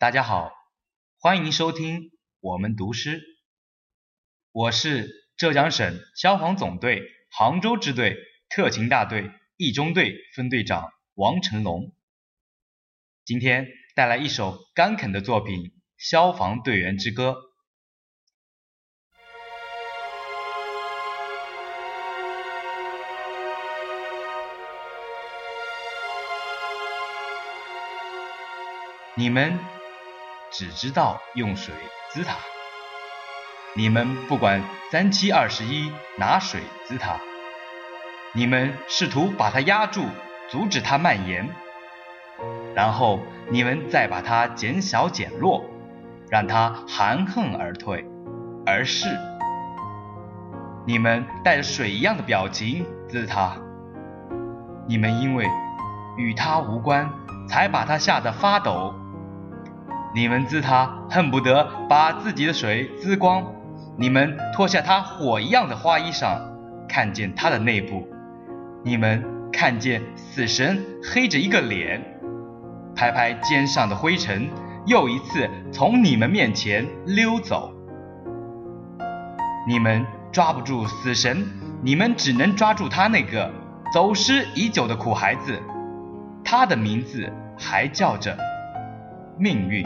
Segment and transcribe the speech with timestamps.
[0.00, 0.52] 大家好，
[1.18, 3.20] 欢迎收听我们读诗。
[4.52, 7.02] 我是浙江省消防总队
[7.32, 8.16] 杭州支队
[8.48, 11.92] 特勤大队一中队分队长王成龙。
[13.24, 13.66] 今天
[13.96, 15.56] 带来一首甘恳的作品
[15.96, 17.30] 《消防队员之歌》。
[29.16, 29.58] 你们
[30.50, 31.74] 只知道用水
[32.10, 32.34] 滋它，
[33.74, 37.16] 你们不管三七二十一拿水滋它，
[38.32, 40.06] 你们试图把它压住，
[40.50, 41.48] 阻止它蔓延，
[42.74, 45.64] 然后你们再把它减小减弱，
[46.30, 48.04] 让它含恨而退，
[48.64, 49.06] 而是
[50.86, 53.54] 你们带着水一样的表情滋它，
[54.86, 55.46] 你们因为
[56.16, 57.10] 与它无关，
[57.46, 58.94] 才把它吓得发抖。
[60.18, 63.40] 你们滋他，恨不得把自己的水滋光；
[63.96, 66.40] 你们脱下他火一样的花衣裳，
[66.88, 68.04] 看见他的内部；
[68.82, 72.02] 你们看见死神黑着一个脸，
[72.96, 74.48] 拍拍肩上的灰尘，
[74.86, 77.72] 又一次从你们面前溜走。
[79.68, 81.46] 你们抓不住死神，
[81.80, 83.52] 你们只能抓住他那个
[83.94, 85.56] 走失已久的苦孩子，
[86.42, 88.36] 他的名字还叫着
[89.38, 89.84] 命运。